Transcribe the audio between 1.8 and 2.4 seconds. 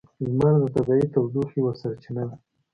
سرچینه ده.